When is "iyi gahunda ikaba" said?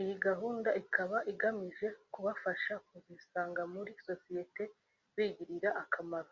0.00-1.16